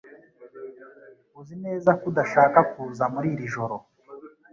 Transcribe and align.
Uzi 1.39 1.55
neza 1.65 1.89
ko 1.99 2.03
udashaka 2.11 2.59
kuza 2.71 3.03
muri 3.13 3.27
iri 3.33 3.45
joro 3.53 3.75